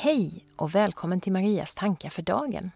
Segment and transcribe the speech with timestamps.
[0.00, 2.70] Hej och välkommen till Marias tankar för dagen.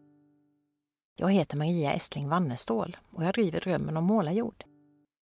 [1.16, 4.64] Jag heter Maria Estling Wannestål och jag driver Drömmen om målarjord.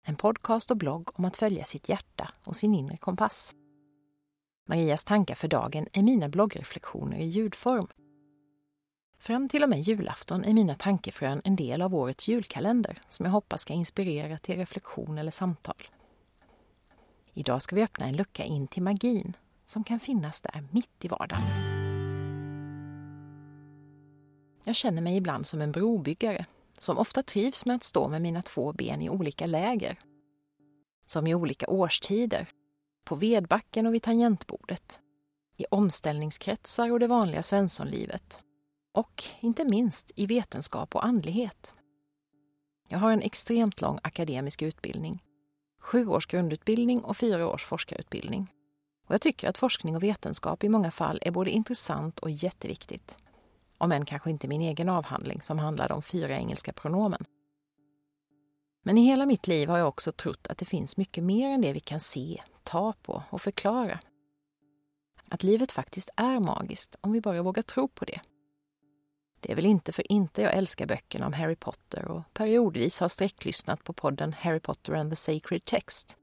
[0.06, 3.56] En podcast och blogg om att följa sitt hjärta och sin inre kompass.
[4.68, 7.88] Marias tankar för dagen är mina bloggreflektioner i ljudform.
[9.20, 13.34] Fram till och med julafton är mina tankefrön en del av årets julkalender som jag
[13.34, 15.90] hoppas ska inspirera till reflektion eller samtal.
[17.34, 21.08] Idag ska vi öppna en lucka in till magin som kan finnas där mitt i
[21.08, 21.77] vardagen.
[24.68, 26.46] Jag känner mig ibland som en brobyggare
[26.78, 30.00] som ofta trivs med att stå med mina två ben i olika läger.
[31.06, 32.48] Som i olika årstider,
[33.06, 35.00] på vedbacken och vid tangentbordet,
[35.58, 38.40] i omställningskretsar och det vanliga svenssonlivet
[38.94, 41.74] och inte minst i vetenskap och andlighet.
[42.88, 45.20] Jag har en extremt lång akademisk utbildning,
[45.80, 48.52] sju års grundutbildning och fyra års forskarutbildning.
[49.08, 53.27] Och jag tycker att forskning och vetenskap i många fall är både intressant och jätteviktigt.
[53.78, 57.26] Om än kanske inte min egen avhandling som handlade om fyra engelska pronomen.
[58.84, 61.62] Men i hela mitt liv har jag också trott att det finns mycket mer än
[61.62, 64.00] det vi kan se, ta på och förklara.
[65.30, 68.20] Att livet faktiskt är magiskt om vi bara vågar tro på det.
[69.40, 73.08] Det är väl inte för inte jag älskar böckerna om Harry Potter och periodvis har
[73.08, 76.18] sträcklyssnat på podden Harry Potter and the Sacred Text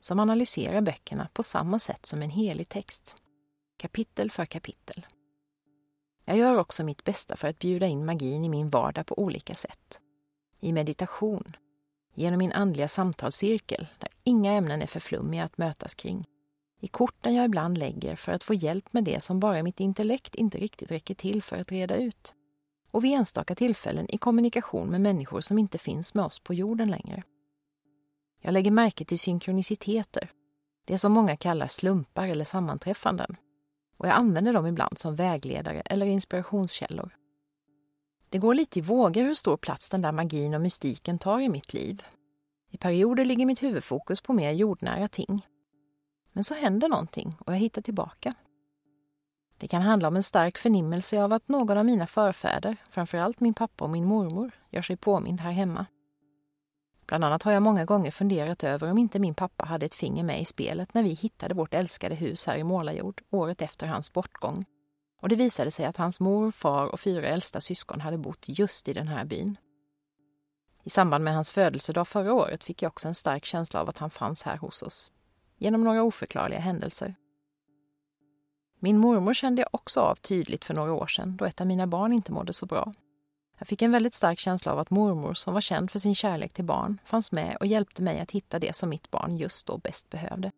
[0.00, 3.14] som analyserar böckerna på samma sätt som en helig text,
[3.78, 5.06] kapitel för kapitel.
[6.30, 9.54] Jag gör också mitt bästa för att bjuda in magin i min vardag på olika
[9.54, 10.00] sätt.
[10.60, 11.44] I meditation,
[12.14, 16.24] genom min andliga samtalscirkel där inga ämnen är för flummiga att mötas kring,
[16.80, 20.34] i korten jag ibland lägger för att få hjälp med det som bara mitt intellekt
[20.34, 22.34] inte riktigt räcker till för att reda ut,
[22.90, 26.90] och vid enstaka tillfällen i kommunikation med människor som inte finns med oss på jorden
[26.90, 27.22] längre.
[28.40, 30.30] Jag lägger märke till synkroniciteter,
[30.84, 33.36] det som många kallar slumpar eller sammanträffanden.
[34.00, 37.10] Och jag använder dem ibland som vägledare eller inspirationskällor.
[38.28, 41.48] Det går lite i vågor hur stor plats den där magin och mystiken tar i
[41.48, 42.02] mitt liv.
[42.70, 45.46] I perioder ligger mitt huvudfokus på mer jordnära ting.
[46.32, 48.34] Men så händer någonting och jag hittar tillbaka.
[49.58, 53.54] Det kan handla om en stark förnimmelse av att någon av mina förfäder, framförallt min
[53.54, 55.86] pappa och min mormor, gör sig påmind här hemma.
[57.10, 60.24] Bland annat har jag många gånger funderat över om inte min pappa hade ett finger
[60.24, 64.12] med i spelet när vi hittade vårt älskade hus här i Målarjord året efter hans
[64.12, 64.64] bortgång.
[65.20, 68.88] Och det visade sig att hans mor, far och fyra äldsta syskon hade bott just
[68.88, 69.56] i den här byn.
[70.84, 73.98] I samband med hans födelsedag förra året fick jag också en stark känsla av att
[73.98, 75.12] han fanns här hos oss.
[75.58, 77.14] Genom några oförklarliga händelser.
[78.80, 81.86] Min mormor kände jag också av tydligt för några år sedan då ett av mina
[81.86, 82.92] barn inte mådde så bra.
[83.60, 86.52] Jag fick en väldigt stark känsla av att mormor, som var känd för sin kärlek
[86.52, 89.78] till barn, fanns med och hjälpte mig att hitta det som mitt barn just då
[89.78, 90.50] bäst behövde.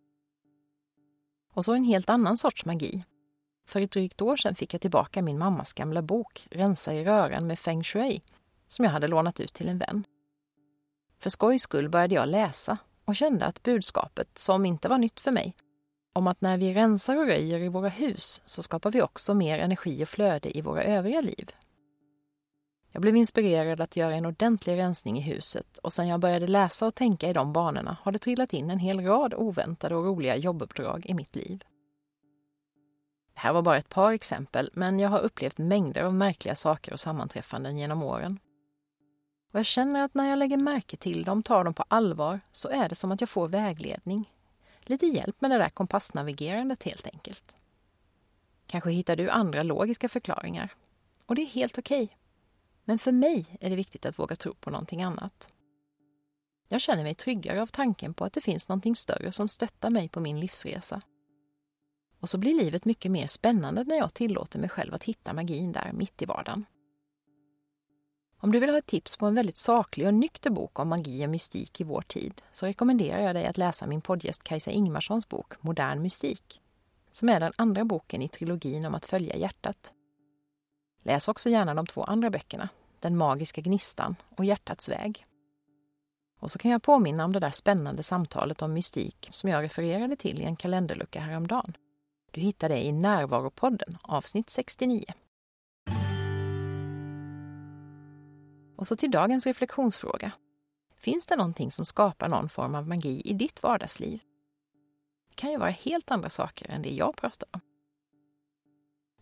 [1.54, 3.02] Och så en helt annan sorts magi.
[3.68, 7.46] För ett drygt år sedan fick jag tillbaka min mammas gamla bok Rensa i rören
[7.46, 8.22] med feng shui,
[8.68, 10.04] som jag hade lånat ut till en vän.
[11.20, 15.30] För skojs skull började jag läsa och kände att budskapet, som inte var nytt för
[15.30, 15.54] mig,
[16.12, 19.58] om att när vi rensar och röjer i våra hus så skapar vi också mer
[19.58, 21.50] energi och flöde i våra övriga liv,
[22.92, 26.86] jag blev inspirerad att göra en ordentlig rensning i huset och sen jag började läsa
[26.86, 30.36] och tänka i de banorna har det trillat in en hel rad oväntade och roliga
[30.36, 31.64] jobbuppdrag i mitt liv.
[33.34, 36.92] Det här var bara ett par exempel, men jag har upplevt mängder av märkliga saker
[36.92, 38.38] och sammanträffanden genom åren.
[39.52, 42.68] Och jag känner att när jag lägger märke till dem, tar dem på allvar, så
[42.68, 44.30] är det som att jag får vägledning.
[44.80, 47.54] Lite hjälp med det där kompassnavigerandet helt enkelt.
[48.66, 50.74] Kanske hittar du andra logiska förklaringar.
[51.26, 52.04] Och det är helt okej.
[52.04, 52.16] Okay.
[52.84, 55.48] Men för mig är det viktigt att våga tro på någonting annat.
[56.68, 60.08] Jag känner mig tryggare av tanken på att det finns någonting större som stöttar mig
[60.08, 61.00] på min livsresa.
[62.20, 65.72] Och så blir livet mycket mer spännande när jag tillåter mig själv att hitta magin
[65.72, 66.64] där mitt i vardagen.
[68.44, 71.26] Om du vill ha ett tips på en väldigt saklig och nykter bok om magi
[71.26, 75.28] och mystik i vår tid så rekommenderar jag dig att läsa min poddgäst Kajsa Ingmarssons
[75.28, 76.60] bok Modern mystik,
[77.10, 79.92] som är den andra boken i trilogin om att följa hjärtat.
[81.02, 82.68] Läs också gärna de två andra böckerna,
[83.00, 85.26] Den magiska gnistan och Hjärtats väg.
[86.40, 90.16] Och så kan jag påminna om det där spännande samtalet om mystik som jag refererade
[90.16, 91.76] till i en kalenderlucka häromdagen.
[92.30, 95.04] Du hittar det i Närvaropodden, avsnitt 69.
[98.76, 100.32] Och så till dagens reflektionsfråga.
[100.96, 104.20] Finns det någonting som skapar någon form av magi i ditt vardagsliv?
[105.28, 107.60] Det kan ju vara helt andra saker än det jag pratar om.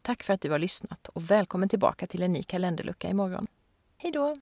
[0.02, 3.44] Tack för att du har lyssnat och välkommen tillbaka till en ny kalenderlucka imorgon.
[3.96, 4.34] Hej då!